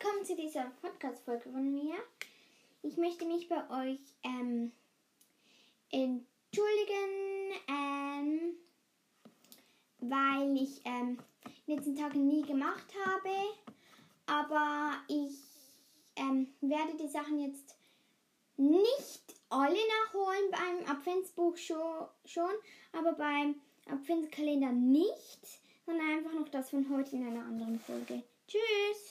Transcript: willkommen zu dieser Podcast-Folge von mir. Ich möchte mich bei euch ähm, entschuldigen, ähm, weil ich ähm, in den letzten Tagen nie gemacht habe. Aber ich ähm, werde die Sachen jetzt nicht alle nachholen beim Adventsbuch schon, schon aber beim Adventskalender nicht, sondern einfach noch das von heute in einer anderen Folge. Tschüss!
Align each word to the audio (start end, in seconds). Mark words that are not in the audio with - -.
willkommen 0.00 0.24
zu 0.24 0.36
dieser 0.36 0.70
Podcast-Folge 0.80 1.50
von 1.50 1.72
mir. 1.72 1.94
Ich 2.82 2.96
möchte 2.98 3.24
mich 3.24 3.48
bei 3.48 3.56
euch 3.68 3.98
ähm, 4.22 4.70
entschuldigen, 5.90 7.52
ähm, 7.66 8.52
weil 9.98 10.56
ich 10.56 10.82
ähm, 10.84 11.18
in 11.44 11.52
den 11.66 11.76
letzten 11.76 11.96
Tagen 11.96 12.28
nie 12.28 12.42
gemacht 12.42 12.86
habe. 13.04 13.30
Aber 14.26 14.92
ich 15.08 15.36
ähm, 16.14 16.54
werde 16.60 16.96
die 16.96 17.08
Sachen 17.08 17.40
jetzt 17.40 17.74
nicht 18.56 19.34
alle 19.48 19.78
nachholen 20.04 20.50
beim 20.52 20.96
Adventsbuch 20.96 21.56
schon, 21.56 22.06
schon 22.24 22.54
aber 22.92 23.14
beim 23.14 23.56
Adventskalender 23.90 24.70
nicht, 24.70 25.60
sondern 25.86 26.08
einfach 26.08 26.34
noch 26.34 26.48
das 26.50 26.70
von 26.70 26.88
heute 26.88 27.16
in 27.16 27.26
einer 27.26 27.44
anderen 27.44 27.80
Folge. 27.80 28.22
Tschüss! 28.46 29.07